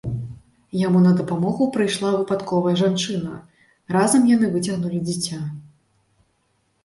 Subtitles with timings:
[0.83, 3.33] Яму на дапамогу прыйшла выпадковая жанчына,
[3.95, 5.39] разам яны выцягнулі дзіця.